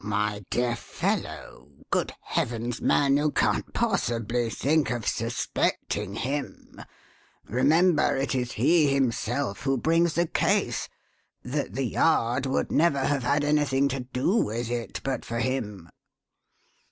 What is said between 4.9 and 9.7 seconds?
suspecting him. Remember, it is he himself